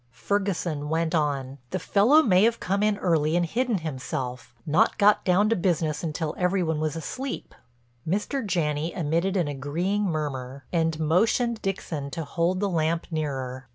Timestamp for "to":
5.49-5.55, 12.09-12.23